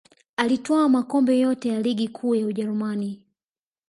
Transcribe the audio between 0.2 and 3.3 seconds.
Alitwaa makombe yote ya ligi kuu ya ujerumani